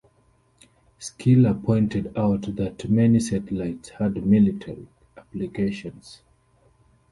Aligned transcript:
Schiller 0.97 1.53
pointed 1.53 2.17
out 2.17 2.55
that 2.55 2.89
many 2.89 3.19
satellites 3.19 3.89
had 3.89 4.25
military 4.25 4.87
applications. 5.15 6.23